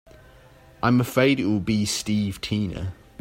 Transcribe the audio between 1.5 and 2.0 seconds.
be